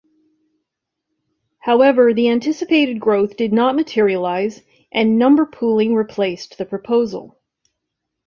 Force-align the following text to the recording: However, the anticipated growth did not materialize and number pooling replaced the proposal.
However, 1.59 2.11
the 2.11 2.27
anticipated 2.29 2.99
growth 2.99 3.37
did 3.37 3.53
not 3.53 3.75
materialize 3.75 4.59
and 4.91 5.19
number 5.19 5.45
pooling 5.45 5.93
replaced 5.93 6.57
the 6.57 6.65
proposal. 6.65 7.39